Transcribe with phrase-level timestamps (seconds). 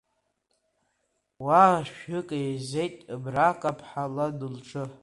[1.43, 4.83] Уаа шәҩык еизеит Мра-каԥха лан лҿы.